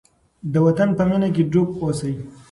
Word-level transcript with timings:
د 0.53 0.55
وطن 0.65 0.89
په 0.97 1.03
مینه 1.09 1.29
کې 1.35 1.43
ډوب 1.51 1.69
اوسئ. 1.83 2.13